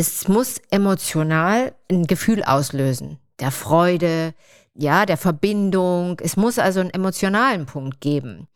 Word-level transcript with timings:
Es 0.00 0.28
muss 0.28 0.60
emotional 0.70 1.74
ein 1.90 2.06
Gefühl 2.06 2.44
auslösen. 2.44 3.18
Der 3.40 3.50
Freude, 3.50 4.32
ja, 4.74 5.04
der 5.06 5.16
Verbindung. 5.16 6.20
Es 6.22 6.36
muss 6.36 6.60
also 6.60 6.78
einen 6.78 6.90
emotionalen 6.94 7.66
Punkt 7.66 8.00
geben. 8.00 8.46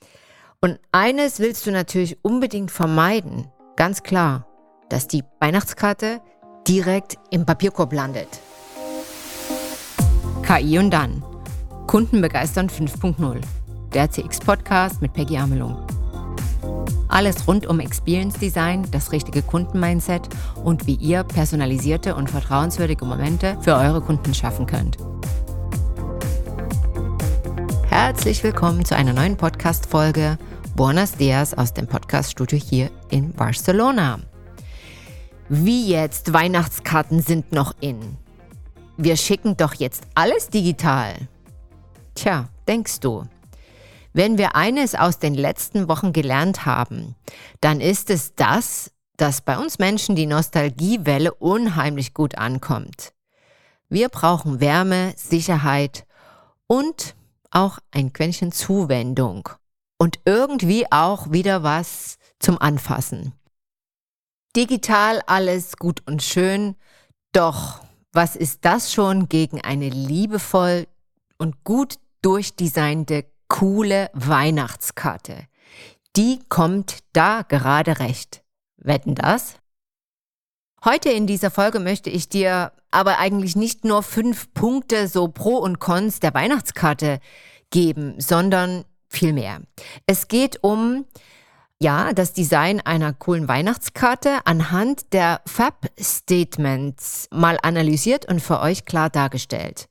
Und 0.60 0.78
eines 0.92 1.40
willst 1.40 1.66
du 1.66 1.72
natürlich 1.72 2.16
unbedingt 2.22 2.70
vermeiden. 2.70 3.48
Ganz 3.74 4.04
klar, 4.04 4.46
dass 4.88 5.08
die 5.08 5.24
Weihnachtskarte 5.40 6.20
direkt 6.68 7.16
im 7.32 7.44
Papierkorb 7.44 7.92
landet. 7.92 8.28
KI 10.46 10.78
und 10.78 10.92
dann. 10.92 11.24
Kunden 11.88 12.20
begeistern 12.20 12.68
5.0. 12.68 13.40
Der 13.92 14.08
CX-Podcast 14.08 15.02
mit 15.02 15.12
Peggy 15.12 15.38
Amelung. 15.38 15.84
Alles 17.08 17.46
rund 17.46 17.66
um 17.66 17.78
Experience 17.78 18.38
Design, 18.38 18.86
das 18.90 19.12
richtige 19.12 19.42
Kundenmindset 19.42 20.28
und 20.64 20.86
wie 20.86 20.94
ihr 20.94 21.24
personalisierte 21.24 22.14
und 22.14 22.30
vertrauenswürdige 22.30 23.04
Momente 23.04 23.58
für 23.60 23.74
eure 23.74 24.00
Kunden 24.00 24.32
schaffen 24.32 24.66
könnt. 24.66 24.96
Herzlich 27.88 28.42
willkommen 28.42 28.84
zu 28.84 28.96
einer 28.96 29.12
neuen 29.12 29.36
Podcast-Folge. 29.36 30.38
Buenos 30.74 31.12
Dias 31.12 31.52
aus 31.52 31.74
dem 31.74 31.86
Podcast-Studio 31.86 32.58
hier 32.58 32.90
in 33.10 33.32
Barcelona. 33.32 34.20
Wie 35.50 35.88
jetzt, 35.88 36.32
Weihnachtskarten 36.32 37.20
sind 37.20 37.52
noch 37.52 37.74
in. 37.80 37.98
Wir 38.96 39.18
schicken 39.18 39.56
doch 39.58 39.74
jetzt 39.74 40.04
alles 40.14 40.48
digital. 40.48 41.14
Tja, 42.14 42.48
denkst 42.66 43.00
du. 43.00 43.24
Wenn 44.12 44.36
wir 44.36 44.56
eines 44.56 44.94
aus 44.94 45.18
den 45.18 45.34
letzten 45.34 45.88
Wochen 45.88 46.12
gelernt 46.12 46.66
haben, 46.66 47.14
dann 47.60 47.80
ist 47.80 48.10
es 48.10 48.34
das, 48.34 48.90
dass 49.16 49.40
bei 49.40 49.58
uns 49.58 49.78
Menschen 49.78 50.16
die 50.16 50.26
Nostalgiewelle 50.26 51.32
unheimlich 51.34 52.12
gut 52.12 52.36
ankommt. 52.36 53.12
Wir 53.88 54.08
brauchen 54.08 54.60
Wärme, 54.60 55.14
Sicherheit 55.16 56.06
und 56.66 57.14
auch 57.50 57.78
ein 57.90 58.12
Quäntchen 58.12 58.52
Zuwendung 58.52 59.48
und 59.98 60.20
irgendwie 60.24 60.90
auch 60.90 61.30
wieder 61.30 61.62
was 61.62 62.18
zum 62.38 62.58
Anfassen. 62.58 63.32
Digital 64.56 65.22
alles 65.26 65.76
gut 65.76 66.02
und 66.06 66.22
schön, 66.22 66.76
doch 67.32 67.80
was 68.12 68.36
ist 68.36 68.64
das 68.64 68.92
schon 68.92 69.28
gegen 69.28 69.62
eine 69.62 69.88
liebevoll 69.88 70.86
und 71.38 71.64
gut 71.64 71.98
durchdesignte 72.20 73.24
coole 73.52 74.08
Weihnachtskarte. 74.14 75.46
Die 76.16 76.40
kommt 76.48 77.00
da 77.12 77.42
gerade 77.42 78.00
recht. 78.00 78.42
Wetten 78.78 79.14
das? 79.14 79.56
Heute 80.86 81.10
in 81.10 81.26
dieser 81.26 81.50
Folge 81.50 81.78
möchte 81.78 82.08
ich 82.08 82.30
dir 82.30 82.72
aber 82.90 83.18
eigentlich 83.18 83.54
nicht 83.54 83.84
nur 83.84 84.02
fünf 84.02 84.54
Punkte 84.54 85.06
so 85.06 85.28
Pro 85.28 85.58
und 85.58 85.80
Cons 85.80 86.18
der 86.18 86.32
Weihnachtskarte 86.32 87.20
geben, 87.68 88.14
sondern 88.18 88.86
viel 89.06 89.34
mehr. 89.34 89.60
Es 90.06 90.28
geht 90.28 90.64
um 90.64 91.04
ja, 91.78 92.14
das 92.14 92.32
Design 92.32 92.80
einer 92.80 93.12
coolen 93.12 93.48
Weihnachtskarte 93.48 94.46
anhand 94.46 95.12
der 95.12 95.42
Fab-Statements 95.46 97.28
mal 97.30 97.58
analysiert 97.62 98.26
und 98.26 98.40
für 98.40 98.60
euch 98.60 98.86
klar 98.86 99.10
dargestellt. 99.10 99.90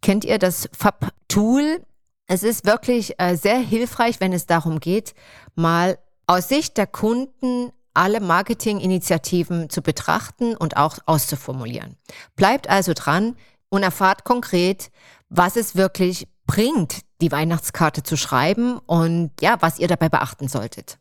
Kennt 0.00 0.24
ihr 0.24 0.38
das 0.38 0.70
Fab-Tool? 0.72 1.84
Es 2.32 2.44
ist 2.44 2.64
wirklich 2.64 3.18
äh, 3.18 3.34
sehr 3.34 3.58
hilfreich, 3.58 4.20
wenn 4.20 4.32
es 4.32 4.46
darum 4.46 4.78
geht, 4.78 5.16
mal 5.56 5.98
aus 6.28 6.48
Sicht 6.48 6.76
der 6.76 6.86
Kunden 6.86 7.72
alle 7.92 8.20
Marketinginitiativen 8.20 9.68
zu 9.68 9.82
betrachten 9.82 10.54
und 10.54 10.76
auch 10.76 10.98
auszuformulieren. 11.06 11.96
Bleibt 12.36 12.70
also 12.70 12.92
dran 12.94 13.36
und 13.68 13.82
erfahrt 13.82 14.22
konkret, 14.22 14.92
was 15.28 15.56
es 15.56 15.74
wirklich 15.74 16.28
bringt, 16.46 17.00
die 17.20 17.32
Weihnachtskarte 17.32 18.04
zu 18.04 18.16
schreiben 18.16 18.78
und 18.78 19.32
ja, 19.40 19.56
was 19.58 19.80
ihr 19.80 19.88
dabei 19.88 20.08
beachten 20.08 20.46
solltet. 20.46 21.00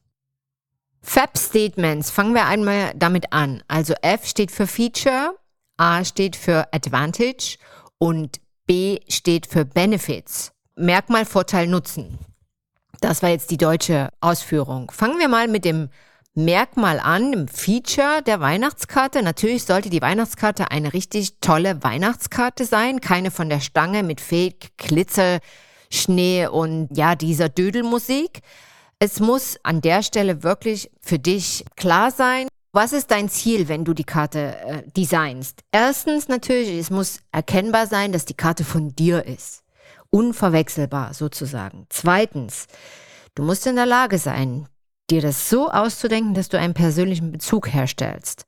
Fab 1.03 1.37
Statements, 1.37 2.09
fangen 2.09 2.33
wir 2.33 2.47
einmal 2.47 2.91
damit 2.95 3.33
an. 3.33 3.61
Also 3.67 3.93
F 4.01 4.25
steht 4.25 4.49
für 4.49 4.65
Feature, 4.65 5.35
A 5.77 6.03
steht 6.03 6.35
für 6.35 6.73
Advantage 6.73 7.59
und 7.99 8.41
B 8.65 8.99
steht 9.07 9.45
für 9.45 9.63
Benefits. 9.63 10.53
Merkmal, 10.79 11.25
Vorteil, 11.25 11.67
Nutzen. 11.67 12.17
Das 13.01 13.21
war 13.21 13.29
jetzt 13.29 13.51
die 13.51 13.57
deutsche 13.57 14.09
Ausführung. 14.21 14.89
Fangen 14.91 15.19
wir 15.19 15.27
mal 15.27 15.49
mit 15.49 15.65
dem 15.65 15.89
Merkmal 16.35 17.01
an, 17.01 17.33
dem 17.33 17.47
Feature 17.49 18.21
der 18.25 18.39
Weihnachtskarte. 18.39 19.21
Natürlich 19.21 19.65
sollte 19.65 19.89
die 19.89 20.01
Weihnachtskarte 20.01 20.71
eine 20.71 20.93
richtig 20.93 21.41
tolle 21.41 21.83
Weihnachtskarte 21.83 22.63
sein, 22.63 23.01
keine 23.01 23.29
von 23.29 23.49
der 23.49 23.59
Stange 23.59 24.03
mit 24.03 24.21
Fake, 24.21 24.77
Glitzer, 24.77 25.39
Schnee 25.91 26.47
und 26.47 26.95
ja, 26.95 27.15
dieser 27.15 27.49
Dödelmusik. 27.49 28.39
Es 28.99 29.19
muss 29.19 29.57
an 29.63 29.81
der 29.81 30.01
Stelle 30.01 30.43
wirklich 30.43 30.89
für 31.01 31.19
dich 31.19 31.65
klar 31.75 32.11
sein, 32.11 32.47
was 32.71 32.93
ist 32.93 33.11
dein 33.11 33.27
Ziel, 33.27 33.67
wenn 33.67 33.83
du 33.83 33.93
die 33.93 34.05
Karte 34.05 34.55
äh, 34.59 34.83
designst? 34.95 35.59
Erstens 35.73 36.29
natürlich, 36.29 36.79
es 36.79 36.89
muss 36.89 37.19
erkennbar 37.33 37.85
sein, 37.85 38.13
dass 38.13 38.23
die 38.23 38.35
Karte 38.35 38.63
von 38.63 38.95
dir 38.95 39.25
ist 39.25 39.63
unverwechselbar 40.11 41.13
sozusagen. 41.13 41.85
Zweitens, 41.89 42.67
du 43.35 43.43
musst 43.43 43.67
in 43.67 43.75
der 43.75 43.85
Lage 43.85 44.17
sein, 44.17 44.67
dir 45.09 45.21
das 45.21 45.49
so 45.49 45.69
auszudenken, 45.69 46.33
dass 46.33 46.49
du 46.49 46.59
einen 46.59 46.73
persönlichen 46.73 47.31
Bezug 47.31 47.71
herstellst. 47.73 48.45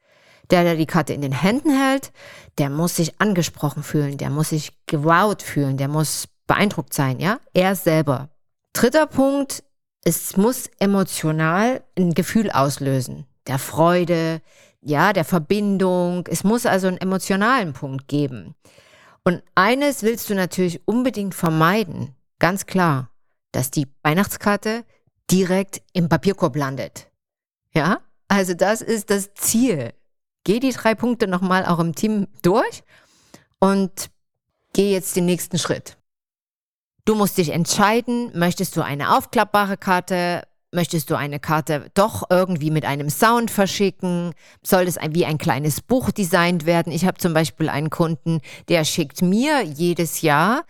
Der, 0.50 0.64
der 0.64 0.76
die 0.76 0.86
Karte 0.86 1.14
in 1.14 1.22
den 1.22 1.32
Händen 1.32 1.72
hält, 1.72 2.12
der 2.58 2.70
muss 2.70 2.98
sich 2.98 3.22
angesprochen 3.22 3.84
fühlen, 3.84 4.18
der 4.18 4.30
muss 4.30 4.50
sich 4.50 4.74
gewowt 4.86 5.42
fühlen, 5.44 5.78
der 5.78 5.88
muss 5.88 6.28
beeindruckt 6.46 6.94
sein, 6.94 7.20
ja? 7.20 7.40
Er 7.54 7.76
selber. 7.76 8.30
Dritter 8.74 9.08
Punkt, 9.08 9.64
es 10.04 10.36
muss 10.36 10.70
emotional 10.80 11.84
ein 11.98 12.14
Gefühl 12.14 12.52
auslösen. 12.52 13.26
Der 13.48 13.60
Freude, 13.60 14.42
ja, 14.82 15.14
der 15.14 15.26
Verbindung. 15.26 16.26
Es 16.28 16.44
muss 16.44 16.66
also 16.66 16.88
einen 16.88 16.98
emotionalen 16.98 17.74
Punkt 17.74 18.08
geben. 18.08 18.56
Und 19.24 19.44
eines 19.56 20.04
willst 20.04 20.30
du 20.30 20.36
natürlich 20.36 20.82
unbedingt 20.88 21.36
vermeiden, 21.36 22.16
ganz 22.40 22.66
klar, 22.66 23.12
dass 23.52 23.70
die 23.70 23.88
Weihnachtskarte 24.04 24.84
direkt 25.30 25.82
im 25.94 26.10
Papierkorb 26.10 26.56
landet. 26.56 27.12
Ja, 27.74 28.02
also 28.28 28.54
das 28.54 28.82
ist 28.82 29.10
das 29.10 29.34
Ziel. 29.34 29.94
Geh 30.44 30.60
die 30.60 30.72
drei 30.72 30.96
Punkte 30.96 31.28
nochmal 31.28 31.66
auch 31.66 31.80
im 31.80 31.94
Team 31.94 32.28
durch 32.42 32.84
und 33.60 34.10
geh 34.74 34.92
jetzt 34.92 35.16
den 35.16 35.26
nächsten 35.26 35.60
Schritt. 35.60 35.98
Du 37.06 37.16
musst 37.16 37.38
dich 37.38 37.50
entscheiden, 37.50 38.32
möchtest 38.38 38.76
du 38.76 38.82
eine 38.82 39.16
aufklappbare 39.16 39.78
Karte, 39.78 40.44
Möchtest 40.74 41.10
du 41.10 41.16
eine 41.16 41.42
Karte 41.42 41.92
doch 41.96 42.24
irgendwie 42.30 42.72
mit 42.72 42.86
einem 42.86 43.10
Sound 43.10 43.52
verschicken? 43.52 44.34
Soll 44.64 44.84
es 44.84 44.98
wie 45.10 45.26
ein 45.26 45.38
kleines 45.38 45.82
Buch 45.82 46.12
designt 46.12 46.66
werden? 46.66 46.94
Ich 46.94 47.04
habe 47.04 47.18
zum 47.18 47.34
Beispiel 47.34 47.68
einen 47.68 47.90
Kunden, 47.90 48.40
der 48.70 48.86
schickt 48.86 49.22
mir 49.22 49.64
jedes 49.64 50.22
Jahr 50.22 50.64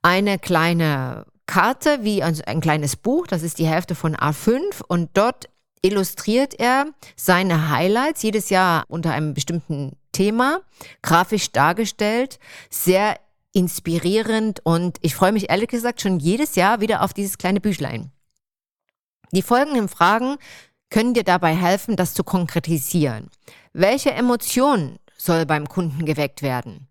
eine 0.00 0.38
kleine 0.38 1.26
Karte 1.44 1.98
wie 2.00 2.22
ein, 2.22 2.40
ein 2.46 2.62
kleines 2.62 2.96
Buch. 2.96 3.26
Das 3.26 3.42
ist 3.42 3.58
die 3.58 3.66
Hälfte 3.66 3.94
von 3.94 4.16
A5 4.16 4.82
und 4.88 5.10
dort 5.12 5.50
illustriert 5.82 6.58
er 6.58 6.86
seine 7.14 7.68
Highlights 7.68 8.22
jedes 8.22 8.48
Jahr 8.48 8.84
unter 8.88 9.12
einem 9.12 9.34
bestimmten 9.34 9.96
Thema, 10.12 10.60
grafisch 11.02 11.52
dargestellt, 11.52 12.38
sehr 12.70 13.16
inspirierend 13.52 14.60
und 14.64 14.96
ich 15.02 15.14
freue 15.14 15.32
mich 15.32 15.50
ehrlich 15.50 15.68
gesagt 15.68 16.00
schon 16.00 16.20
jedes 16.20 16.54
Jahr 16.54 16.80
wieder 16.80 17.02
auf 17.02 17.12
dieses 17.12 17.36
kleine 17.36 17.60
Büchlein. 17.60 18.12
Die 19.34 19.42
folgenden 19.42 19.88
Fragen 19.88 20.36
können 20.90 21.14
dir 21.14 21.24
dabei 21.24 21.56
helfen, 21.56 21.96
das 21.96 22.12
zu 22.12 22.22
konkretisieren. 22.22 23.30
Welche 23.72 24.12
Emotion 24.12 24.98
soll 25.16 25.46
beim 25.46 25.68
Kunden 25.68 26.04
geweckt 26.04 26.42
werden? 26.42 26.86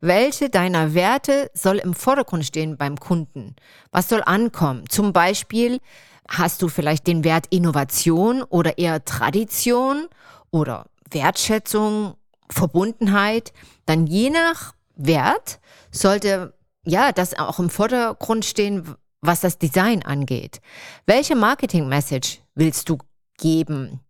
Welche 0.00 0.48
deiner 0.48 0.94
Werte 0.94 1.50
soll 1.52 1.76
im 1.76 1.94
Vordergrund 1.94 2.46
stehen 2.46 2.78
beim 2.78 2.98
Kunden? 2.98 3.56
Was 3.90 4.08
soll 4.08 4.22
ankommen? 4.24 4.88
Zum 4.88 5.12
Beispiel 5.12 5.80
hast 6.28 6.62
du 6.62 6.68
vielleicht 6.68 7.06
den 7.06 7.24
Wert 7.24 7.46
Innovation 7.50 8.42
oder 8.42 8.78
eher 8.78 9.04
Tradition 9.04 10.08
oder 10.50 10.86
Wertschätzung, 11.10 12.14
Verbundenheit? 12.50 13.52
Dann 13.84 14.06
je 14.06 14.30
nach 14.30 14.74
Wert 14.96 15.60
sollte 15.90 16.54
ja 16.84 17.12
das 17.12 17.38
auch 17.38 17.58
im 17.58 17.68
Vordergrund 17.68 18.46
stehen, 18.46 18.96
was 19.26 19.40
das 19.40 19.58
Design 19.58 20.02
angeht. 20.02 20.60
Welche 21.06 21.34
Marketing-Message 21.34 22.40
willst 22.54 22.88
du 22.88 22.98
geben? 23.38 24.00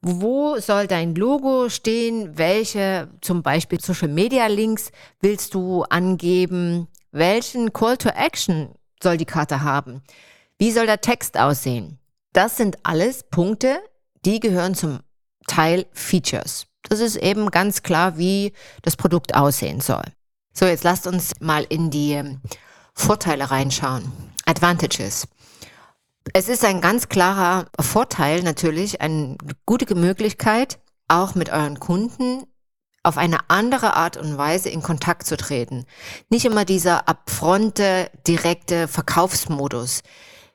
Wo 0.00 0.58
soll 0.60 0.86
dein 0.86 1.14
Logo 1.14 1.68
stehen? 1.68 2.38
Welche 2.38 3.08
zum 3.20 3.42
Beispiel 3.42 3.80
Social 3.80 4.08
Media 4.08 4.46
Links 4.46 4.92
willst 5.20 5.54
du 5.54 5.82
angeben? 5.84 6.86
Welchen 7.10 7.72
Call 7.72 7.96
to 7.96 8.10
Action 8.10 8.68
soll 9.02 9.16
die 9.16 9.24
Karte 9.24 9.62
haben? 9.62 10.02
Wie 10.58 10.70
soll 10.70 10.86
der 10.86 11.00
Text 11.00 11.36
aussehen? 11.36 11.98
Das 12.32 12.56
sind 12.56 12.78
alles 12.84 13.24
Punkte, 13.24 13.80
die 14.24 14.38
gehören 14.38 14.74
zum 14.74 15.00
Teil 15.46 15.86
Features. 15.92 16.66
das 16.88 17.00
ist 17.00 17.16
eben 17.16 17.50
ganz 17.50 17.82
klar, 17.82 18.18
wie 18.18 18.52
das 18.82 18.96
Produkt 18.96 19.34
aussehen 19.34 19.80
soll. 19.80 20.04
So, 20.52 20.66
jetzt 20.66 20.84
lasst 20.84 21.06
uns 21.06 21.32
mal 21.40 21.64
in 21.68 21.90
die 21.90 22.22
Vorteile 22.94 23.50
reinschauen. 23.50 24.12
Advantages. 24.48 25.28
Es 26.32 26.48
ist 26.48 26.64
ein 26.64 26.80
ganz 26.80 27.08
klarer 27.08 27.66
Vorteil 27.80 28.42
natürlich, 28.42 29.00
eine 29.00 29.36
gute 29.66 29.94
Möglichkeit, 29.94 30.78
auch 31.06 31.34
mit 31.34 31.50
euren 31.50 31.78
Kunden 31.78 32.44
auf 33.02 33.16
eine 33.16 33.48
andere 33.48 33.94
Art 33.94 34.16
und 34.16 34.36
Weise 34.36 34.68
in 34.68 34.82
Kontakt 34.82 35.26
zu 35.26 35.36
treten. 35.36 35.86
Nicht 36.28 36.44
immer 36.44 36.64
dieser 36.64 37.08
abfronte, 37.08 38.10
direkte 38.26 38.88
Verkaufsmodus, 38.88 40.02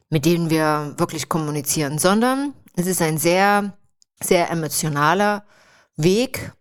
mit 0.10 0.25
dem 0.25 0.50
wir 0.50 0.94
wirklich 0.98 1.30
kommunizieren, 1.30 1.98
sondern 1.98 2.54
es 2.75 2.86
ist 2.86 3.01
ein 3.01 3.18
sehr, 3.18 3.78
sehr 4.22 4.51
emotionaler 4.51 5.46
Weg. 5.96 6.51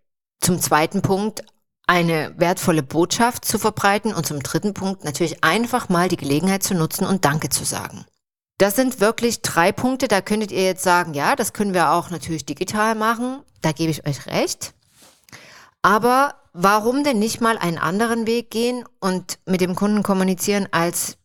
Zum 0.40 0.60
zweiten 0.60 1.02
Punkt, 1.02 1.44
eine 1.86 2.34
wertvolle 2.38 2.82
Botschaft 2.82 3.44
zu 3.44 3.58
verbreiten 3.58 4.14
und 4.14 4.26
zum 4.26 4.42
dritten 4.42 4.74
Punkt 4.74 5.04
natürlich 5.04 5.42
einfach 5.42 5.88
mal 5.88 6.08
die 6.08 6.16
Gelegenheit 6.16 6.62
zu 6.62 6.74
nutzen 6.74 7.06
und 7.06 7.24
Danke 7.24 7.48
zu 7.48 7.64
sagen. 7.64 8.04
Das 8.58 8.76
sind 8.76 9.00
wirklich 9.00 9.42
drei 9.42 9.72
Punkte, 9.72 10.06
da 10.08 10.20
könntet 10.20 10.52
ihr 10.52 10.64
jetzt 10.64 10.84
sagen, 10.84 11.14
ja, 11.14 11.34
das 11.34 11.52
können 11.52 11.74
wir 11.74 11.90
auch 11.90 12.10
natürlich 12.10 12.46
digital 12.46 12.94
machen, 12.94 13.42
da 13.60 13.72
gebe 13.72 13.90
ich 13.90 14.06
euch 14.06 14.26
recht. 14.26 14.74
Aber 15.82 16.36
warum 16.52 17.02
denn 17.02 17.18
nicht 17.18 17.40
mal 17.40 17.58
einen 17.58 17.78
anderen 17.78 18.26
Weg 18.26 18.50
gehen 18.50 18.84
und 19.00 19.40
mit 19.46 19.60
dem 19.60 19.74
Kunden 19.74 20.04
kommunizieren, 20.04 20.68
als 20.70 21.18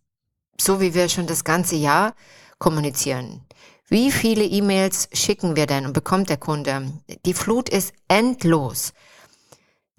so 0.59 0.81
wie 0.81 0.95
wir 0.95 1.09
schon 1.09 1.27
das 1.27 1.43
ganze 1.43 1.75
Jahr 1.75 2.15
kommunizieren? 2.57 3.45
Wie 3.87 4.11
viele 4.11 4.43
E-Mails 4.43 5.07
schicken 5.13 5.55
wir 5.55 5.67
denn 5.67 5.85
und 5.85 5.93
bekommt 5.93 6.29
der 6.29 6.37
Kunde? 6.37 6.91
Die 7.25 7.33
Flut 7.33 7.69
ist 7.69 7.93
endlos. 8.07 8.93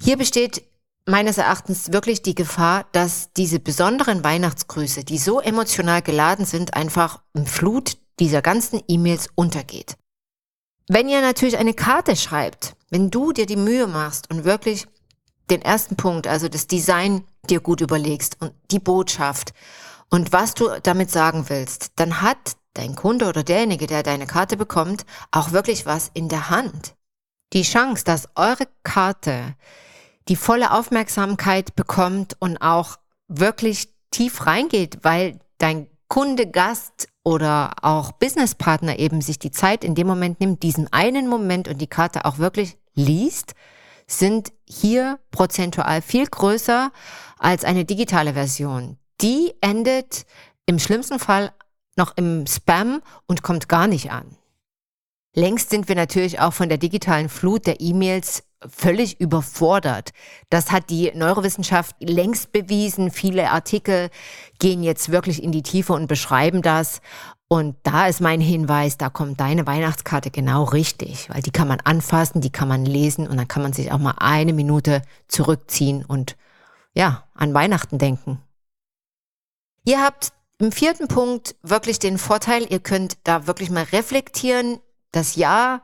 Hier 0.00 0.16
besteht 0.16 0.62
meines 1.06 1.38
Erachtens 1.38 1.92
wirklich 1.92 2.22
die 2.22 2.34
Gefahr, 2.34 2.86
dass 2.92 3.32
diese 3.32 3.58
besonderen 3.58 4.22
Weihnachtsgrüße, 4.22 5.04
die 5.04 5.18
so 5.18 5.40
emotional 5.40 6.02
geladen 6.02 6.44
sind, 6.44 6.74
einfach 6.74 7.22
im 7.34 7.46
Flut 7.46 7.96
dieser 8.20 8.42
ganzen 8.42 8.82
E-Mails 8.88 9.28
untergeht. 9.34 9.96
Wenn 10.88 11.08
ihr 11.08 11.20
natürlich 11.20 11.58
eine 11.58 11.74
Karte 11.74 12.16
schreibt, 12.16 12.74
wenn 12.90 13.10
du 13.10 13.32
dir 13.32 13.46
die 13.46 13.56
Mühe 13.56 13.86
machst 13.86 14.30
und 14.30 14.44
wirklich 14.44 14.86
den 15.50 15.62
ersten 15.62 15.96
Punkt, 15.96 16.26
also 16.26 16.48
das 16.48 16.66
Design 16.66 17.24
dir 17.48 17.60
gut 17.60 17.80
überlegst 17.80 18.36
und 18.40 18.52
die 18.70 18.78
Botschaft 18.78 19.52
und 20.10 20.32
was 20.32 20.54
du 20.54 20.68
damit 20.82 21.10
sagen 21.10 21.48
willst, 21.48 21.92
dann 21.96 22.20
hat 22.22 22.56
dein 22.74 22.94
Kunde 22.94 23.26
oder 23.26 23.42
derjenige, 23.42 23.86
der 23.86 24.02
deine 24.02 24.26
Karte 24.26 24.56
bekommt, 24.56 25.04
auch 25.30 25.52
wirklich 25.52 25.84
was 25.86 26.10
in 26.14 26.28
der 26.28 26.50
Hand. 26.50 26.94
Die 27.52 27.62
Chance, 27.62 28.04
dass 28.04 28.28
eure 28.34 28.68
Karte 28.82 29.54
die 30.28 30.36
volle 30.36 30.72
Aufmerksamkeit 30.72 31.74
bekommt 31.74 32.36
und 32.38 32.58
auch 32.58 32.98
wirklich 33.28 33.88
tief 34.10 34.46
reingeht, 34.46 34.98
weil 35.02 35.38
dein 35.58 35.88
Kunde, 36.08 36.46
Gast 36.46 37.08
oder 37.22 37.72
auch 37.82 38.12
Businesspartner 38.12 38.98
eben 38.98 39.20
sich 39.20 39.38
die 39.38 39.50
Zeit 39.50 39.84
in 39.84 39.94
dem 39.94 40.06
Moment 40.06 40.40
nimmt, 40.40 40.62
diesen 40.62 40.90
einen 40.92 41.28
Moment 41.28 41.68
und 41.68 41.78
die 41.78 41.86
Karte 41.86 42.24
auch 42.24 42.38
wirklich 42.38 42.78
liest, 42.94 43.54
sind 44.06 44.52
hier 44.66 45.18
prozentual 45.30 46.00
viel 46.00 46.26
größer 46.26 46.90
als 47.38 47.64
eine 47.64 47.84
digitale 47.84 48.32
Version. 48.32 48.98
Die 49.20 49.52
endet 49.60 50.24
im 50.64 50.78
schlimmsten 50.78 51.18
Fall 51.18 51.52
noch 51.96 52.16
im 52.16 52.46
Spam 52.46 53.02
und 53.26 53.42
kommt 53.42 53.68
gar 53.68 53.86
nicht 53.86 54.10
an. 54.10 54.37
Längst 55.34 55.70
sind 55.70 55.88
wir 55.88 55.94
natürlich 55.94 56.40
auch 56.40 56.52
von 56.52 56.68
der 56.68 56.78
digitalen 56.78 57.28
Flut 57.28 57.66
der 57.66 57.80
E-Mails 57.80 58.44
völlig 58.68 59.20
überfordert. 59.20 60.10
Das 60.50 60.72
hat 60.72 60.90
die 60.90 61.12
Neurowissenschaft 61.14 61.96
längst 62.00 62.52
bewiesen. 62.52 63.10
Viele 63.10 63.50
Artikel 63.50 64.10
gehen 64.58 64.82
jetzt 64.82 65.10
wirklich 65.10 65.42
in 65.42 65.52
die 65.52 65.62
Tiefe 65.62 65.92
und 65.92 66.08
beschreiben 66.08 66.62
das. 66.62 67.00
Und 67.46 67.76
da 67.82 68.06
ist 68.08 68.20
mein 68.20 68.42
Hinweis, 68.42 68.98
da 68.98 69.08
kommt 69.08 69.40
deine 69.40 69.66
Weihnachtskarte 69.66 70.30
genau 70.30 70.64
richtig, 70.64 71.30
weil 71.30 71.40
die 71.40 71.50
kann 71.50 71.66
man 71.66 71.80
anfassen, 71.80 72.42
die 72.42 72.50
kann 72.50 72.68
man 72.68 72.84
lesen 72.84 73.26
und 73.26 73.38
dann 73.38 73.48
kann 73.48 73.62
man 73.62 73.72
sich 73.72 73.90
auch 73.90 73.98
mal 73.98 74.16
eine 74.18 74.52
Minute 74.52 75.00
zurückziehen 75.28 76.04
und 76.04 76.36
ja, 76.94 77.24
an 77.34 77.54
Weihnachten 77.54 77.96
denken. 77.96 78.42
Ihr 79.84 80.02
habt 80.02 80.32
im 80.58 80.72
vierten 80.72 81.08
Punkt 81.08 81.56
wirklich 81.62 81.98
den 81.98 82.18
Vorteil, 82.18 82.66
ihr 82.68 82.80
könnt 82.80 83.16
da 83.24 83.46
wirklich 83.46 83.70
mal 83.70 83.84
reflektieren, 83.84 84.80
das 85.12 85.36
Jahr 85.36 85.82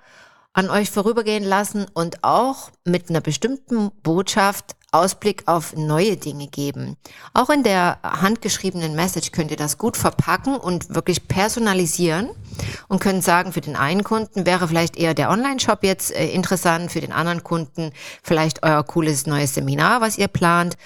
an 0.53 0.71
euch 0.71 0.91
vorübergehen 0.91 1.45
lassen 1.45 1.87
und 1.95 2.23
auch 2.23 2.71
mit 2.85 3.11
einer 3.11 3.21
bestimmten 3.21 3.91
Botschaft 4.03 4.77
Ausblick 4.95 5.43
auf 5.47 5.75
neue 5.75 6.17
Dinge 6.17 6.47
geben. 6.47 6.97
Auch 7.35 7.51
in 7.51 7.65
der 7.65 7.99
handgeschriebenen 8.05 8.95
Message 8.95 9.33
könnt 9.33 9.51
ihr 9.51 9.57
das 9.57 9.77
gut 9.77 9.97
verpacken 9.97 10.57
und 10.57 10.95
wirklich 10.95 11.27
personalisieren 11.27 12.31
und 12.87 13.01
könnt 13.01 13.25
sagen, 13.25 13.53
für 13.53 13.61
den 13.61 13.75
einen 13.75 14.05
Kunden 14.05 14.47
wäre 14.47 14.69
vielleicht 14.69 14.97
eher 14.97 15.15
der 15.15 15.31
Online-Shop 15.31 15.83
jetzt 15.83 16.15
äh, 16.15 16.29
interessant, 16.29 16.93
für 16.93 17.01
den 17.01 17.13
anderen 17.13 17.43
Kunden 17.43 17.91
vielleicht 18.23 18.63
euer 18.63 18.85
cooles 18.85 19.27
neues 19.27 19.55
Seminar, 19.55 20.01
was 20.01 20.17
ihr 20.17 20.29
plant. 20.29 20.77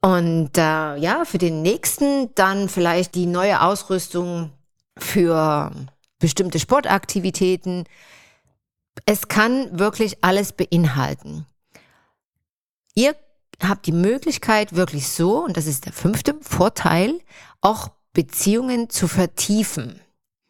Und 0.00 0.58
äh, 0.58 0.96
ja, 0.96 1.24
für 1.24 1.38
den 1.38 1.62
nächsten 1.62 2.34
dann 2.34 2.68
vielleicht 2.68 3.14
die 3.14 3.26
neue 3.26 3.62
Ausrüstung 3.62 4.50
für 4.98 5.70
bestimmte 6.22 6.60
Sportaktivitäten. 6.60 7.84
Es 9.04 9.28
kann 9.28 9.78
wirklich 9.78 10.24
alles 10.24 10.52
beinhalten. 10.52 11.46
Ihr 12.94 13.16
habt 13.60 13.86
die 13.86 13.92
Möglichkeit, 13.92 14.74
wirklich 14.74 15.08
so, 15.08 15.44
und 15.44 15.56
das 15.56 15.66
ist 15.66 15.84
der 15.84 15.92
fünfte 15.92 16.36
Vorteil, 16.40 17.18
auch 17.60 17.90
Beziehungen 18.12 18.88
zu 18.88 19.08
vertiefen. 19.08 20.00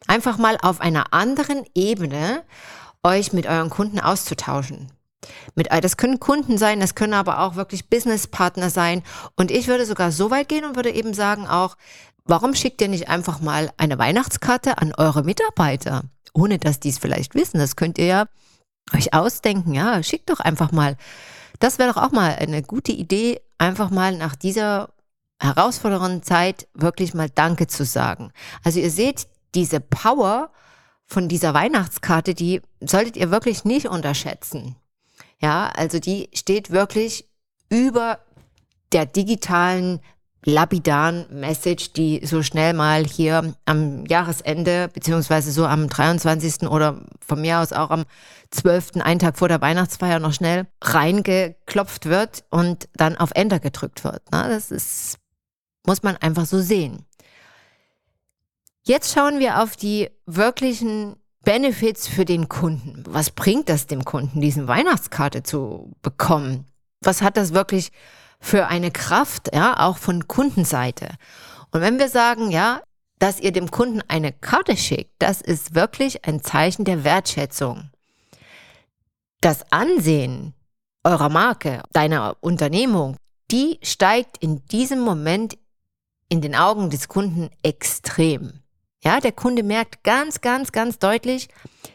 Einfach 0.05 0.37
mal 0.37 0.57
auf 0.61 0.79
einer 0.79 1.11
anderen 1.11 1.65
Ebene 1.73 2.43
euch 3.01 3.33
mit 3.33 3.47
euren 3.47 3.69
Kunden 3.69 3.99
auszutauschen. 3.99 4.91
Mit, 5.55 5.69
das 5.71 5.97
können 5.97 6.19
Kunden 6.19 6.57
sein, 6.57 6.81
das 6.81 6.93
können 6.93 7.13
aber 7.13 7.39
auch 7.39 7.55
wirklich 7.55 7.89
Businesspartner 7.89 8.69
sein. 8.69 9.01
Und 9.37 9.49
ich 9.49 9.67
würde 9.67 9.85
sogar 9.85 10.11
so 10.11 10.29
weit 10.29 10.49
gehen 10.49 10.65
und 10.65 10.75
würde 10.75 10.91
eben 10.91 11.13
sagen 11.13 11.47
auch, 11.47 11.77
warum 12.25 12.55
schickt 12.55 12.81
ihr 12.81 12.87
nicht 12.87 13.09
einfach 13.09 13.39
mal 13.41 13.71
eine 13.77 13.97
Weihnachtskarte 13.97 14.77
an 14.77 14.93
eure 14.95 15.23
Mitarbeiter? 15.23 16.03
Ohne 16.33 16.57
dass 16.57 16.79
die 16.79 16.89
es 16.89 16.97
vielleicht 16.97 17.35
wissen. 17.35 17.59
Das 17.59 17.75
könnt 17.75 17.97
ihr 17.97 18.05
ja 18.05 18.25
euch 18.93 19.13
ausdenken. 19.13 19.73
Ja, 19.73 20.01
schickt 20.03 20.29
doch 20.29 20.39
einfach 20.39 20.71
mal 20.71 20.97
das 21.63 21.79
wäre 21.79 21.93
doch 21.93 22.01
auch 22.01 22.11
mal 22.11 22.35
eine 22.35 22.61
gute 22.61 22.91
Idee, 22.91 23.39
einfach 23.57 23.89
mal 23.89 24.17
nach 24.17 24.35
dieser 24.35 24.89
herausfordernden 25.39 26.21
Zeit 26.21 26.67
wirklich 26.73 27.13
mal 27.13 27.29
Danke 27.29 27.67
zu 27.67 27.85
sagen. 27.85 28.33
Also 28.65 28.81
ihr 28.81 28.91
seht, 28.91 29.27
diese 29.55 29.79
Power 29.79 30.51
von 31.05 31.29
dieser 31.29 31.53
Weihnachtskarte, 31.53 32.33
die 32.33 32.61
solltet 32.81 33.15
ihr 33.15 33.31
wirklich 33.31 33.63
nicht 33.63 33.87
unterschätzen. 33.87 34.75
Ja, 35.39 35.71
also 35.75 35.99
die 35.99 36.29
steht 36.33 36.69
wirklich 36.69 37.29
über 37.69 38.19
der 38.91 39.05
digitalen 39.05 40.01
lapidaren 40.45 41.25
Message, 41.29 41.93
die 41.93 42.25
so 42.25 42.43
schnell 42.43 42.73
mal 42.73 43.05
hier 43.05 43.55
am 43.65 44.05
Jahresende, 44.05 44.89
beziehungsweise 44.93 45.51
so 45.51 45.65
am 45.65 45.87
23. 45.87 46.67
oder 46.67 47.01
von 47.25 47.41
mir 47.41 47.59
aus 47.59 47.73
auch 47.73 47.89
am 47.89 48.05
12., 48.51 48.97
einen 49.01 49.19
Tag 49.19 49.37
vor 49.37 49.47
der 49.47 49.61
Weihnachtsfeier 49.61 50.19
noch 50.19 50.33
schnell 50.33 50.67
reingeklopft 50.81 52.05
wird 52.05 52.43
und 52.49 52.89
dann 52.95 53.17
auf 53.17 53.31
Enter 53.33 53.59
gedrückt 53.59 54.03
wird. 54.03 54.21
Na, 54.31 54.47
das 54.47 54.71
ist, 54.71 55.17
muss 55.85 56.03
man 56.03 56.17
einfach 56.17 56.45
so 56.45 56.59
sehen. 56.59 57.05
Jetzt 58.85 59.13
schauen 59.13 59.39
wir 59.39 59.61
auf 59.61 59.75
die 59.77 60.09
wirklichen 60.25 61.15
Benefits 61.43 62.07
für 62.07 62.25
den 62.25 62.49
Kunden. 62.49 63.03
Was 63.07 63.31
bringt 63.31 63.69
das 63.69 63.87
dem 63.87 64.03
Kunden, 64.03 64.41
diesen 64.41 64.67
Weihnachtskarte 64.67 65.43
zu 65.43 65.93
bekommen? 66.01 66.65
Was 67.01 67.21
hat 67.21 67.37
das 67.37 67.53
wirklich 67.53 67.91
für 68.43 68.67
eine 68.67 68.91
Kraft, 68.91 69.55
ja, 69.55 69.79
auch 69.79 69.95
von 69.97 70.27
Kundenseite. 70.27 71.07
Und 71.71 71.79
wenn 71.79 71.97
wir 71.97 72.09
sagen, 72.09 72.51
ja, 72.51 72.81
dass 73.17 73.39
ihr 73.39 73.53
dem 73.53 73.71
Kunden 73.71 74.01
eine 74.09 74.33
Karte 74.33 74.75
schickt, 74.75 75.13
das 75.19 75.39
ist 75.39 75.75
wirklich 75.75 76.25
ein 76.25 76.43
Zeichen 76.43 76.83
der 76.83 77.05
Wertschätzung. 77.05 77.89
Das 79.39 79.71
Ansehen 79.71 80.53
eurer 81.05 81.29
Marke, 81.29 81.83
deiner 81.93 82.35
Unternehmung, 82.41 83.15
die 83.49 83.79
steigt 83.81 84.37
in 84.39 84.65
diesem 84.65 84.99
Moment 84.99 85.57
in 86.27 86.41
den 86.41 86.53
Augen 86.53 86.89
des 86.89 87.07
Kunden 87.07 87.49
extrem. 87.63 88.59
Ja, 89.05 89.21
der 89.21 89.31
Kunde 89.31 89.63
merkt 89.63 90.03
ganz, 90.03 90.41
ganz, 90.41 90.73
ganz 90.73 90.99
deutlich, 90.99 91.47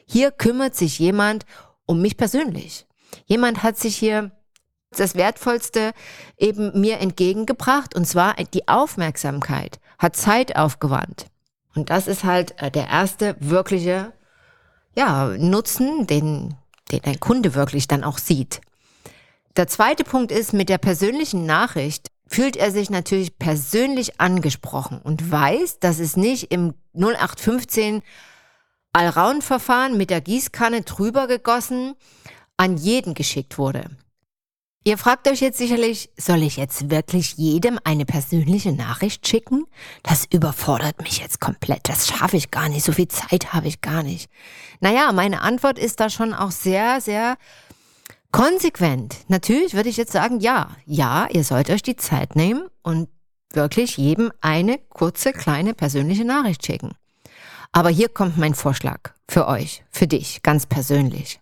hier 0.07 0.31
kümmert 0.31 0.77
sich 0.77 0.99
jemand 0.99 1.45
um 1.85 2.01
mich 2.01 2.17
persönlich. 2.17 2.87
Jemand 3.27 3.63
hat 3.63 3.77
sich 3.77 3.97
hier 3.97 4.31
das 4.91 5.15
Wertvollste 5.15 5.93
eben 6.37 6.81
mir 6.81 6.99
entgegengebracht 6.99 7.95
und 7.95 8.07
zwar 8.07 8.35
die 8.37 8.69
Aufmerksamkeit, 8.69 9.81
hat 9.99 10.17
Zeit 10.17 10.57
aufgewandt. 10.57 11.27
Und 11.75 11.91
das 11.91 12.07
ist 12.07 12.25
halt 12.25 12.61
äh, 12.61 12.71
der 12.71 12.89
erste 12.89 13.37
wirkliche 13.39 14.13
ja, 14.97 15.29
Nutzen, 15.39 16.07
den 16.07 16.57
den 16.91 17.01
dein 17.03 17.21
Kunde 17.21 17.55
wirklich 17.55 17.89
dann 17.89 18.05
auch 18.05 18.19
sieht. 18.19 18.61
Der 19.57 19.67
zweite 19.67 20.05
Punkt 20.05 20.33
ist, 20.33 20.53
mit 20.53 20.69
der 20.69 20.79
persönlichen 20.79 21.47
Nachricht 21.47 22.09
fühlt 22.27 22.57
er 22.57 22.71
sich 22.71 22.91
natürlich 22.91 23.39
persönlich 23.39 24.21
angesprochen 24.21 25.01
und 25.03 25.31
weiß, 25.31 25.81
dass 25.81 25.99
es 25.99 26.17
nicht 26.17 26.53
im 26.53 26.75
0815 26.95 28.03
Allround-Verfahren 28.93 29.97
mit 29.97 30.11
der 30.11 30.21
Gießkanne 30.21 30.83
drüber 30.83 31.27
gegossen 31.27 31.95
an 32.57 32.77
jeden 32.77 33.15
geschickt 33.15 33.59
wurde. 33.59 33.91
Ihr 34.89 34.97
fragt 34.97 35.29
euch 35.29 35.43
jetzt 35.43 35.59
sicherlich, 35.59 36.09
soll 36.17 36.43
ich 36.43 36.57
jetzt 36.57 36.91
wirklich 36.91 37.35
jedem 37.35 37.79
eine 37.85 38.07
persönliche 38.07 38.73
Nachricht 38.73 39.29
schicken? 39.29 39.67
Das 40.03 40.25
überfordert 40.33 41.03
mich 41.03 41.19
jetzt 41.19 41.41
komplett. 41.41 41.91
Das 41.91 42.09
schaffe 42.09 42.39
ich 42.39 42.51
gar 42.51 42.71
nicht. 42.71 42.87
So 42.87 42.93
viel 42.93 43.09
Zeit 43.09 43.53
habe 43.53 43.69
ich 43.69 43.83
gar 43.83 44.03
nicht. 44.03 44.31
Naja, 44.81 45.13
meine 45.13 45.43
Antwort 45.43 45.79
ist 45.79 46.01
da 46.01 46.09
schon 46.09 46.33
auch 46.33 46.53
sehr, 46.53 47.03
sehr 47.03 47.37
konsequent. 48.33 49.17
Natürlich 49.29 49.75
würde 49.75 49.91
ich 49.91 49.99
jetzt 49.99 50.13
sagen, 50.13 50.41
ja, 50.41 50.71
ja, 50.87 51.27
ihr 51.31 51.45
sollt 51.45 51.69
euch 51.69 51.83
die 51.83 51.97
Zeit 51.97 52.35
nehmen 52.35 52.67
und 52.83 53.11
wirklich 53.53 53.99
jedem 53.99 54.33
eine 54.41 54.79
kurze, 54.79 55.35
kleine 55.35 55.75
persönliche 55.75 56.25
Nachricht 56.25 56.65
schicken. 56.65 56.95
Aber 57.73 57.91
hier 57.91 58.09
kommt 58.09 58.39
mein 58.39 58.55
Vorschlag 58.55 59.13
für 59.29 59.49
euch, 59.49 59.85
für 59.91 60.07
dich, 60.07 60.41
ganz 60.41 60.65
persönlich. 60.65 61.41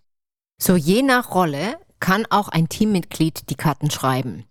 So 0.57 0.75
je 0.75 1.01
nach 1.01 1.33
Rolle 1.33 1.77
kann 1.99 2.25
auch 2.29 2.49
ein 2.49 2.69
Teammitglied 2.69 3.49
die 3.49 3.55
Karten 3.55 3.89
schreiben. 3.89 4.45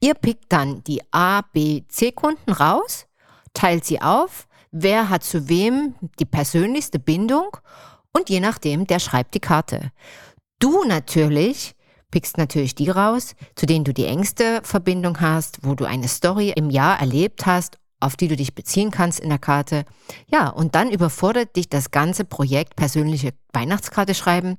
Ihr 0.00 0.14
pickt 0.14 0.52
dann 0.52 0.82
die 0.84 1.00
A, 1.12 1.42
B, 1.52 1.82
C-Kunden 1.88 2.52
raus, 2.52 3.06
teilt 3.54 3.84
sie 3.84 4.00
auf, 4.02 4.48
wer 4.70 5.08
hat 5.08 5.24
zu 5.24 5.48
wem 5.48 5.94
die 6.18 6.24
persönlichste 6.24 6.98
Bindung 6.98 7.56
und 8.12 8.28
je 8.28 8.40
nachdem, 8.40 8.86
der 8.86 8.98
schreibt 8.98 9.34
die 9.34 9.40
Karte. 9.40 9.92
Du 10.58 10.84
natürlich 10.84 11.74
pickst 12.10 12.36
natürlich 12.36 12.74
die 12.74 12.90
raus, 12.90 13.34
zu 13.56 13.66
denen 13.66 13.84
du 13.84 13.92
die 13.92 14.04
engste 14.04 14.60
Verbindung 14.62 15.20
hast, 15.20 15.60
wo 15.62 15.74
du 15.74 15.84
eine 15.84 16.08
Story 16.08 16.52
im 16.54 16.70
Jahr 16.70 17.00
erlebt 17.00 17.46
hast, 17.46 17.78
auf 18.00 18.16
die 18.16 18.28
du 18.28 18.36
dich 18.36 18.54
beziehen 18.54 18.90
kannst 18.90 19.20
in 19.20 19.28
der 19.28 19.38
Karte. 19.38 19.84
Ja, 20.26 20.48
und 20.48 20.74
dann 20.74 20.90
überfordert 20.90 21.56
dich 21.56 21.68
das 21.68 21.90
ganze 21.90 22.24
Projekt 22.24 22.76
persönliche 22.76 23.32
Weihnachtskarte 23.52 24.14
schreiben 24.14 24.58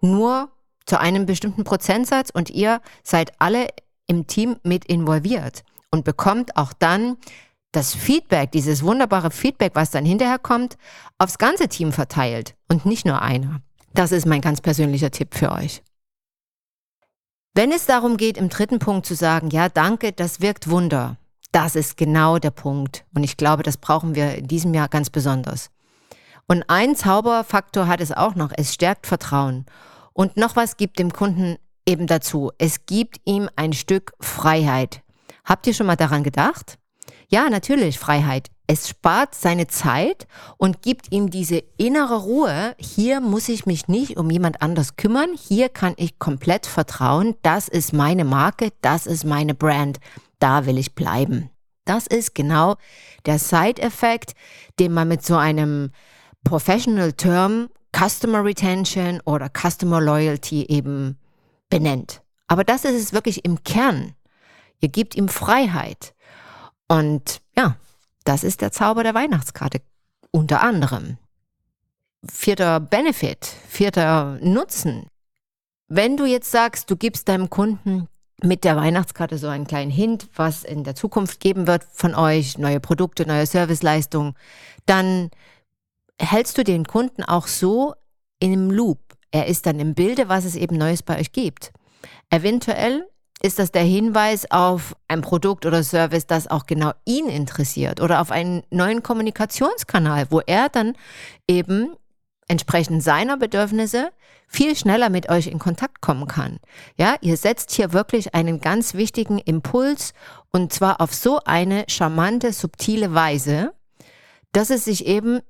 nur 0.00 0.50
zu 0.86 1.00
einem 1.00 1.26
bestimmten 1.26 1.64
Prozentsatz 1.64 2.30
und 2.30 2.50
ihr 2.50 2.80
seid 3.02 3.32
alle 3.38 3.68
im 4.06 4.26
Team 4.26 4.56
mit 4.62 4.84
involviert 4.84 5.62
und 5.90 6.04
bekommt 6.04 6.56
auch 6.56 6.72
dann 6.72 7.16
das 7.72 7.94
Feedback, 7.94 8.52
dieses 8.52 8.82
wunderbare 8.82 9.30
Feedback, 9.30 9.72
was 9.74 9.90
dann 9.90 10.04
hinterher 10.04 10.38
kommt, 10.38 10.76
aufs 11.18 11.38
ganze 11.38 11.68
Team 11.68 11.92
verteilt 11.92 12.54
und 12.68 12.86
nicht 12.86 13.06
nur 13.06 13.20
einer. 13.20 13.60
Das 13.94 14.12
ist 14.12 14.26
mein 14.26 14.40
ganz 14.40 14.60
persönlicher 14.60 15.10
Tipp 15.10 15.34
für 15.34 15.52
euch. 15.52 15.82
Wenn 17.54 17.70
es 17.70 17.86
darum 17.86 18.16
geht, 18.16 18.36
im 18.36 18.48
dritten 18.48 18.80
Punkt 18.80 19.06
zu 19.06 19.14
sagen, 19.14 19.50
ja, 19.50 19.68
danke, 19.68 20.12
das 20.12 20.40
wirkt 20.40 20.68
Wunder, 20.68 21.16
das 21.52 21.76
ist 21.76 21.96
genau 21.96 22.38
der 22.38 22.50
Punkt. 22.50 23.04
Und 23.14 23.22
ich 23.22 23.36
glaube, 23.36 23.62
das 23.62 23.76
brauchen 23.76 24.16
wir 24.16 24.34
in 24.34 24.48
diesem 24.48 24.74
Jahr 24.74 24.88
ganz 24.88 25.08
besonders. 25.08 25.70
Und 26.46 26.64
ein 26.68 26.96
Zauberfaktor 26.96 27.86
hat 27.86 28.00
es 28.00 28.10
auch 28.10 28.34
noch, 28.34 28.50
es 28.56 28.74
stärkt 28.74 29.06
Vertrauen. 29.06 29.64
Und 30.14 30.38
noch 30.38 30.56
was 30.56 30.78
gibt 30.78 30.98
dem 30.98 31.12
Kunden 31.12 31.58
eben 31.86 32.06
dazu. 32.06 32.50
Es 32.56 32.86
gibt 32.86 33.20
ihm 33.24 33.50
ein 33.56 33.74
Stück 33.74 34.14
Freiheit. 34.20 35.02
Habt 35.44 35.66
ihr 35.66 35.74
schon 35.74 35.86
mal 35.86 35.96
daran 35.96 36.22
gedacht? 36.22 36.78
Ja, 37.28 37.50
natürlich 37.50 37.98
Freiheit. 37.98 38.50
Es 38.66 38.88
spart 38.88 39.34
seine 39.34 39.66
Zeit 39.66 40.26
und 40.56 40.80
gibt 40.80 41.12
ihm 41.12 41.28
diese 41.28 41.62
innere 41.76 42.22
Ruhe. 42.22 42.74
Hier 42.78 43.20
muss 43.20 43.50
ich 43.50 43.66
mich 43.66 43.88
nicht 43.88 44.16
um 44.16 44.30
jemand 44.30 44.62
anders 44.62 44.96
kümmern. 44.96 45.30
Hier 45.36 45.68
kann 45.68 45.94
ich 45.98 46.18
komplett 46.18 46.64
vertrauen. 46.64 47.34
Das 47.42 47.68
ist 47.68 47.92
meine 47.92 48.24
Marke. 48.24 48.72
Das 48.80 49.06
ist 49.06 49.24
meine 49.24 49.54
Brand. 49.54 49.98
Da 50.38 50.64
will 50.64 50.78
ich 50.78 50.94
bleiben. 50.94 51.50
Das 51.84 52.06
ist 52.06 52.34
genau 52.34 52.76
der 53.26 53.38
Side-Effekt, 53.38 54.32
den 54.78 54.92
man 54.92 55.08
mit 55.08 55.24
so 55.24 55.36
einem 55.36 55.90
Professional 56.42 57.12
Term 57.12 57.68
Customer 57.94 58.44
Retention 58.44 59.20
oder 59.24 59.48
Customer 59.48 60.00
Loyalty 60.00 60.64
eben 60.64 61.18
benennt. 61.70 62.22
Aber 62.48 62.64
das 62.64 62.84
ist 62.84 63.00
es 63.00 63.12
wirklich 63.12 63.44
im 63.44 63.62
Kern. 63.62 64.14
Ihr 64.80 64.88
gebt 64.88 65.14
ihm 65.14 65.28
Freiheit. 65.28 66.14
Und 66.88 67.40
ja, 67.56 67.76
das 68.24 68.44
ist 68.44 68.60
der 68.60 68.72
Zauber 68.72 69.02
der 69.02 69.14
Weihnachtskarte 69.14 69.80
unter 70.30 70.62
anderem. 70.62 71.18
Vierter 72.28 72.80
Benefit, 72.80 73.46
vierter 73.68 74.38
Nutzen. 74.40 75.06
Wenn 75.88 76.16
du 76.16 76.24
jetzt 76.24 76.50
sagst, 76.50 76.90
du 76.90 76.96
gibst 76.96 77.28
deinem 77.28 77.50
Kunden 77.50 78.08
mit 78.42 78.64
der 78.64 78.76
Weihnachtskarte 78.76 79.38
so 79.38 79.48
einen 79.48 79.66
kleinen 79.66 79.90
Hint, 79.90 80.28
was 80.34 80.64
in 80.64 80.84
der 80.84 80.94
Zukunft 80.94 81.40
geben 81.40 81.66
wird 81.66 81.84
von 81.92 82.14
euch, 82.14 82.58
neue 82.58 82.80
Produkte, 82.80 83.26
neue 83.26 83.46
Serviceleistungen, 83.46 84.34
dann 84.86 85.30
hältst 86.20 86.58
du 86.58 86.64
den 86.64 86.84
Kunden 86.84 87.22
auch 87.22 87.46
so 87.46 87.94
im 88.40 88.70
Loop. 88.70 88.98
Er 89.30 89.46
ist 89.46 89.66
dann 89.66 89.80
im 89.80 89.94
Bilde, 89.94 90.28
was 90.28 90.44
es 90.44 90.54
eben 90.54 90.76
Neues 90.76 91.02
bei 91.02 91.18
euch 91.18 91.32
gibt. 91.32 91.72
Eventuell 92.30 93.08
ist 93.42 93.58
das 93.58 93.72
der 93.72 93.82
Hinweis 93.82 94.50
auf 94.50 94.96
ein 95.08 95.20
Produkt 95.20 95.66
oder 95.66 95.82
Service, 95.82 96.26
das 96.26 96.48
auch 96.48 96.66
genau 96.66 96.92
ihn 97.04 97.28
interessiert 97.28 98.00
oder 98.00 98.20
auf 98.20 98.30
einen 98.30 98.62
neuen 98.70 99.02
Kommunikationskanal, 99.02 100.26
wo 100.30 100.40
er 100.40 100.68
dann 100.68 100.94
eben 101.48 101.94
entsprechend 102.48 103.02
seiner 103.02 103.36
Bedürfnisse 103.36 104.10
viel 104.46 104.76
schneller 104.76 105.10
mit 105.10 105.28
euch 105.28 105.46
in 105.46 105.58
Kontakt 105.58 106.00
kommen 106.00 106.26
kann. 106.26 106.58
Ja, 106.98 107.16
ihr 107.20 107.36
setzt 107.36 107.72
hier 107.72 107.92
wirklich 107.92 108.34
einen 108.34 108.60
ganz 108.60 108.94
wichtigen 108.94 109.38
Impuls 109.38 110.14
und 110.50 110.72
zwar 110.72 111.00
auf 111.00 111.14
so 111.14 111.40
eine 111.44 111.84
charmante, 111.88 112.52
subtile 112.52 113.14
Weise, 113.14 113.74
dass 114.52 114.70
es 114.70 114.84
sich 114.84 115.06
eben 115.06 115.40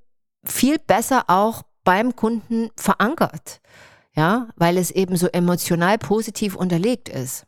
viel 0.45 0.79
besser 0.79 1.25
auch 1.29 1.63
beim 1.85 2.17
Kunden 2.17 2.71
verankert. 2.77 3.61
Ja, 4.17 4.49
weil 4.57 4.79
es 4.79 4.93
eben 4.93 5.17
so 5.17 5.27
emotional 5.27 5.99
positiv 5.99 6.55
unterlegt 6.55 7.09
ist. 7.09 7.47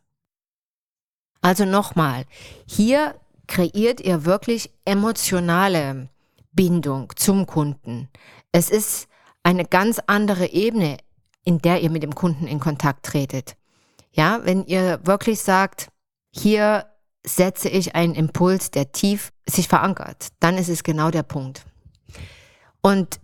Also 1.40 1.64
nochmal, 1.64 2.24
hier 2.66 3.14
kreiert 3.46 4.00
ihr 4.00 4.24
wirklich 4.24 4.72
emotionale 4.84 6.08
Bindung 6.50 7.12
zum 7.14 7.46
Kunden. 7.46 8.08
Es 8.50 8.68
ist 8.68 9.06
eine 9.44 9.64
ganz 9.64 10.00
andere 10.06 10.46
Ebene, 10.48 10.96
in 11.44 11.58
der 11.58 11.82
ihr 11.82 11.90
mit 11.90 12.02
dem 12.02 12.16
Kunden 12.16 12.48
in 12.48 12.58
Kontakt 12.58 13.06
tretet. 13.06 13.56
Ja, 14.10 14.40
wenn 14.42 14.64
ihr 14.64 14.98
wirklich 15.04 15.40
sagt, 15.40 15.88
hier 16.32 16.86
setze 17.24 17.68
ich 17.68 17.94
einen 17.94 18.14
Impuls, 18.14 18.70
der 18.70 18.90
tief 18.90 19.32
sich 19.48 19.68
verankert, 19.68 20.28
dann 20.40 20.58
ist 20.58 20.68
es 20.68 20.82
genau 20.82 21.10
der 21.10 21.22
Punkt. 21.22 21.64
Und 22.86 23.18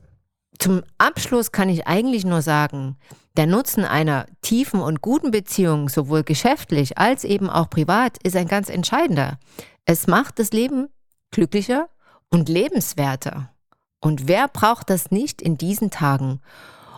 zum 0.58 0.82
Abschluss 0.98 1.52
kann 1.52 1.68
ich 1.68 1.86
eigentlich 1.86 2.24
nur 2.24 2.42
sagen, 2.42 2.96
der 3.36 3.46
Nutzen 3.46 3.84
einer 3.84 4.26
tiefen 4.42 4.80
und 4.80 5.02
guten 5.02 5.30
Beziehung, 5.30 5.88
sowohl 5.88 6.24
geschäftlich 6.24 6.98
als 6.98 7.22
eben 7.22 7.48
auch 7.48 7.70
privat, 7.70 8.18
ist 8.24 8.34
ein 8.34 8.48
ganz 8.48 8.68
entscheidender. 8.68 9.38
Es 9.84 10.08
macht 10.08 10.40
das 10.40 10.50
Leben 10.50 10.88
glücklicher 11.30 11.88
und 12.28 12.48
lebenswerter. 12.48 13.54
Und 14.00 14.26
wer 14.26 14.48
braucht 14.48 14.90
das 14.90 15.12
nicht 15.12 15.40
in 15.40 15.58
diesen 15.58 15.92
Tagen? 15.92 16.40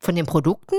von 0.00 0.16
den 0.16 0.26
Produkten 0.26 0.74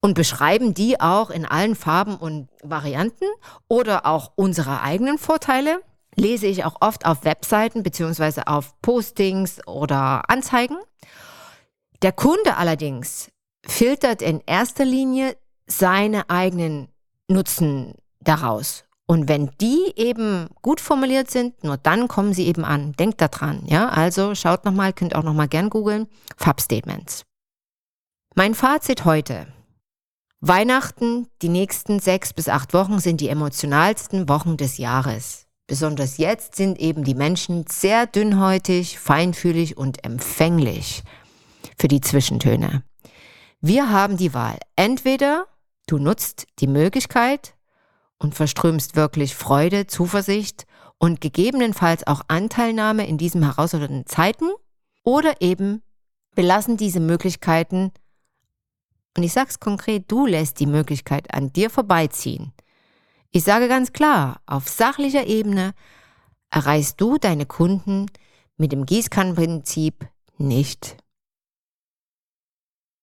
und 0.00 0.14
beschreiben 0.14 0.72
die 0.72 0.98
auch 0.98 1.28
in 1.28 1.44
allen 1.44 1.74
Farben 1.74 2.16
und 2.16 2.48
Varianten 2.62 3.26
oder 3.68 4.06
auch 4.06 4.32
unsere 4.36 4.80
eigenen 4.80 5.18
Vorteile. 5.18 5.82
Lese 6.18 6.46
ich 6.46 6.64
auch 6.64 6.76
oft 6.80 7.06
auf 7.06 7.24
Webseiten 7.24 7.82
beziehungsweise 7.82 8.48
auf 8.48 8.80
Postings 8.82 9.64
oder 9.66 10.28
Anzeigen. 10.28 10.76
Der 12.02 12.12
Kunde 12.12 12.56
allerdings 12.56 13.30
filtert 13.66 14.22
in 14.22 14.42
erster 14.46 14.84
Linie 14.84 15.36
seine 15.66 16.28
eigenen 16.28 16.88
Nutzen 17.28 17.94
daraus. 18.20 18.84
Und 19.06 19.28
wenn 19.28 19.50
die 19.60 19.92
eben 19.96 20.48
gut 20.60 20.80
formuliert 20.80 21.30
sind, 21.30 21.64
nur 21.64 21.76
dann 21.78 22.08
kommen 22.08 22.34
sie 22.34 22.46
eben 22.46 22.64
an. 22.64 22.92
Denkt 22.92 23.20
daran, 23.20 23.62
ja? 23.66 23.88
Also 23.88 24.34
schaut 24.34 24.64
nochmal, 24.64 24.92
könnt 24.92 25.14
auch 25.14 25.22
nochmal 25.22 25.48
gern 25.48 25.70
googeln. 25.70 26.08
Fab-Statements. 26.36 27.24
Mein 28.34 28.54
Fazit 28.54 29.04
heute. 29.04 29.46
Weihnachten, 30.40 31.26
die 31.42 31.48
nächsten 31.48 32.00
sechs 32.00 32.32
bis 32.32 32.48
acht 32.48 32.74
Wochen 32.74 32.98
sind 32.98 33.20
die 33.20 33.28
emotionalsten 33.28 34.28
Wochen 34.28 34.56
des 34.56 34.78
Jahres. 34.78 35.47
Besonders 35.68 36.16
jetzt 36.16 36.56
sind 36.56 36.80
eben 36.80 37.04
die 37.04 37.14
Menschen 37.14 37.64
sehr 37.68 38.06
dünnhäutig, 38.06 38.98
feinfühlig 38.98 39.76
und 39.76 40.04
empfänglich 40.04 41.04
für 41.76 41.86
die 41.86 42.00
Zwischentöne. 42.00 42.82
Wir 43.60 43.90
haben 43.90 44.16
die 44.16 44.34
Wahl. 44.34 44.58
Entweder 44.74 45.46
du 45.86 45.98
nutzt 45.98 46.46
die 46.58 46.66
Möglichkeit 46.66 47.54
und 48.18 48.34
verströmst 48.34 48.96
wirklich 48.96 49.36
Freude, 49.36 49.86
Zuversicht 49.86 50.66
und 50.98 51.20
gegebenenfalls 51.20 52.04
auch 52.06 52.22
Anteilnahme 52.26 53.06
in 53.06 53.18
diesen 53.18 53.44
herausfordernden 53.44 54.06
Zeiten 54.06 54.48
oder 55.04 55.40
eben 55.40 55.82
belassen 56.34 56.76
diese 56.76 56.98
Möglichkeiten 56.98 57.92
und 59.18 59.24
ich 59.24 59.32
sage 59.32 59.48
es 59.50 59.58
konkret, 59.58 60.04
du 60.06 60.26
lässt 60.26 60.60
die 60.60 60.66
Möglichkeit 60.66 61.34
an 61.34 61.52
dir 61.52 61.70
vorbeiziehen. 61.70 62.52
Ich 63.30 63.44
sage 63.44 63.68
ganz 63.68 63.92
klar, 63.92 64.40
auf 64.46 64.68
sachlicher 64.68 65.26
Ebene 65.26 65.74
erreichst 66.50 67.00
du 67.00 67.18
deine 67.18 67.46
Kunden 67.46 68.06
mit 68.56 68.72
dem 68.72 68.86
Gießkannenprinzip 68.86 70.08
nicht. 70.38 70.96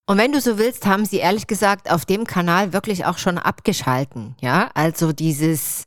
Und 0.08 0.18
wenn 0.18 0.32
du 0.32 0.42
so 0.42 0.58
willst, 0.58 0.86
haben 0.86 1.06
sie 1.06 1.18
ehrlich 1.18 1.48
gesagt 1.48 1.90
auf 1.90 2.06
dem 2.06 2.26
Kanal 2.26 2.74
wirklich 2.74 3.06
auch 3.06 3.18
schon 3.18 3.38
abgeschalten. 3.38 4.36
Ja, 4.40 4.70
also 4.74 5.14
dieses 5.14 5.86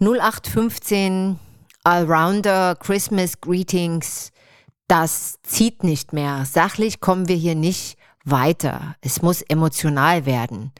0815 0.00 1.38
Allrounder 1.82 2.76
Christmas 2.76 3.40
Greetings, 3.40 4.30
das 4.86 5.38
zieht 5.42 5.82
nicht 5.82 6.12
mehr. 6.12 6.44
Sachlich 6.44 7.00
kommen 7.00 7.28
wir 7.28 7.36
hier 7.36 7.54
nicht 7.54 7.98
weiter. 8.24 8.96
Es 9.00 9.22
muss 9.22 9.42
emotional 9.42 10.26
werden, 10.26 10.72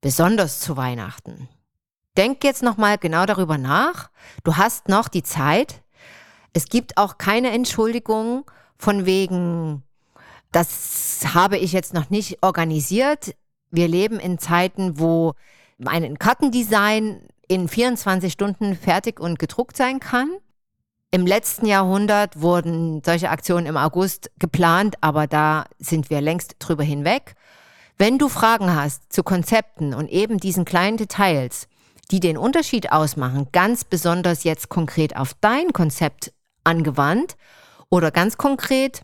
besonders 0.00 0.60
zu 0.60 0.76
Weihnachten. 0.76 1.48
Denk 2.18 2.42
jetzt 2.42 2.64
nochmal 2.64 2.98
genau 2.98 3.26
darüber 3.26 3.58
nach. 3.58 4.10
Du 4.42 4.56
hast 4.56 4.88
noch 4.88 5.06
die 5.06 5.22
Zeit. 5.22 5.82
Es 6.52 6.66
gibt 6.66 6.98
auch 6.98 7.16
keine 7.16 7.52
Entschuldigung 7.52 8.44
von 8.76 9.06
wegen, 9.06 9.84
das 10.50 11.20
habe 11.32 11.58
ich 11.58 11.72
jetzt 11.72 11.94
noch 11.94 12.10
nicht 12.10 12.42
organisiert. 12.42 13.36
Wir 13.70 13.86
leben 13.86 14.18
in 14.18 14.40
Zeiten, 14.40 14.98
wo 14.98 15.34
ein 15.84 16.18
Kartendesign 16.18 17.20
in 17.46 17.68
24 17.68 18.32
Stunden 18.32 18.74
fertig 18.74 19.20
und 19.20 19.38
gedruckt 19.38 19.76
sein 19.76 20.00
kann. 20.00 20.28
Im 21.12 21.24
letzten 21.24 21.66
Jahrhundert 21.66 22.42
wurden 22.42 23.00
solche 23.04 23.30
Aktionen 23.30 23.66
im 23.66 23.76
August 23.76 24.32
geplant, 24.40 24.96
aber 25.02 25.28
da 25.28 25.66
sind 25.78 26.10
wir 26.10 26.20
längst 26.20 26.56
drüber 26.58 26.82
hinweg. 26.82 27.36
Wenn 27.96 28.18
du 28.18 28.28
Fragen 28.28 28.74
hast 28.74 29.12
zu 29.12 29.22
Konzepten 29.22 29.94
und 29.94 30.08
eben 30.08 30.38
diesen 30.38 30.64
kleinen 30.64 30.96
Details, 30.96 31.68
die 32.10 32.20
den 32.20 32.38
Unterschied 32.38 32.92
ausmachen, 32.92 33.48
ganz 33.52 33.84
besonders 33.84 34.44
jetzt 34.44 34.68
konkret 34.68 35.16
auf 35.16 35.34
dein 35.40 35.72
Konzept 35.72 36.32
angewandt 36.64 37.36
oder 37.90 38.10
ganz 38.10 38.36
konkret 38.36 39.02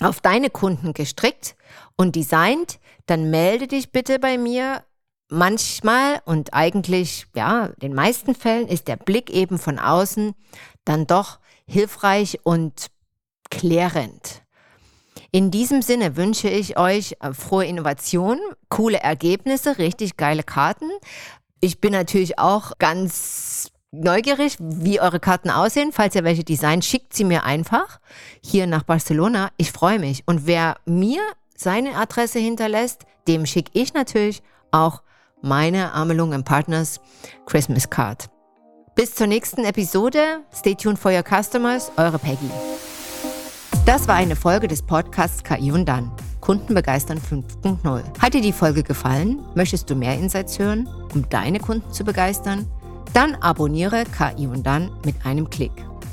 auf 0.00 0.20
deine 0.20 0.50
Kunden 0.50 0.92
gestrickt 0.92 1.56
und 1.96 2.16
designt, 2.16 2.78
dann 3.06 3.30
melde 3.30 3.66
dich 3.66 3.92
bitte 3.92 4.18
bei 4.18 4.38
mir. 4.38 4.82
Manchmal 5.28 6.20
und 6.24 6.54
eigentlich, 6.54 7.26
ja, 7.34 7.66
in 7.66 7.80
den 7.80 7.94
meisten 7.94 8.34
Fällen 8.34 8.68
ist 8.68 8.86
der 8.86 8.96
Blick 8.96 9.28
eben 9.30 9.58
von 9.58 9.80
außen 9.80 10.34
dann 10.84 11.08
doch 11.08 11.40
hilfreich 11.66 12.38
und 12.44 12.86
klärend. 13.50 14.42
In 15.32 15.50
diesem 15.50 15.82
Sinne 15.82 16.16
wünsche 16.16 16.48
ich 16.48 16.78
euch 16.78 17.16
äh, 17.20 17.32
frohe 17.32 17.66
Innovation, 17.66 18.38
coole 18.68 18.98
Ergebnisse, 18.98 19.78
richtig 19.78 20.16
geile 20.16 20.44
Karten. 20.44 20.90
Ich 21.60 21.80
bin 21.80 21.92
natürlich 21.92 22.38
auch 22.38 22.72
ganz 22.78 23.70
neugierig, 23.90 24.56
wie 24.60 25.00
eure 25.00 25.20
Karten 25.20 25.50
aussehen. 25.50 25.92
Falls 25.92 26.14
ihr 26.14 26.24
welche 26.24 26.44
designt, 26.44 26.84
schickt 26.84 27.14
sie 27.14 27.24
mir 27.24 27.44
einfach 27.44 28.00
hier 28.42 28.66
nach 28.66 28.82
Barcelona. 28.82 29.50
Ich 29.56 29.72
freue 29.72 29.98
mich. 29.98 30.22
Und 30.26 30.46
wer 30.46 30.76
mir 30.84 31.20
seine 31.56 31.96
Adresse 31.96 32.38
hinterlässt, 32.38 33.06
dem 33.26 33.46
schicke 33.46 33.70
ich 33.74 33.94
natürlich 33.94 34.42
auch 34.70 35.02
meine 35.42 35.92
Amelung 35.92 36.44
Partners 36.44 37.00
Christmas 37.46 37.88
Card. 37.88 38.28
Bis 38.94 39.14
zur 39.14 39.26
nächsten 39.26 39.64
Episode. 39.64 40.40
Stay 40.54 40.74
tuned 40.74 40.98
for 40.98 41.12
your 41.12 41.22
customers. 41.22 41.90
Eure 41.96 42.18
Peggy. 42.18 42.50
Das 43.84 44.08
war 44.08 44.16
eine 44.16 44.36
Folge 44.36 44.68
des 44.68 44.82
Podcasts 44.82 45.44
KI 45.44 45.70
und 45.70 45.86
dann. 45.86 46.10
Kunden 46.46 46.74
begeistern 46.74 47.18
5.0. 47.18 48.02
Hat 48.20 48.34
dir 48.34 48.40
die 48.40 48.52
Folge 48.52 48.84
gefallen? 48.84 49.40
Möchtest 49.56 49.90
du 49.90 49.96
mehr 49.96 50.16
Insights 50.16 50.60
hören, 50.60 50.88
um 51.12 51.28
deine 51.28 51.58
Kunden 51.58 51.90
zu 51.92 52.04
begeistern? 52.04 52.70
Dann 53.12 53.34
abonniere 53.34 54.04
KI 54.04 54.46
und 54.46 54.64
dann 54.64 54.92
mit 55.04 55.16
einem 55.26 55.50
Klick. 55.50 55.72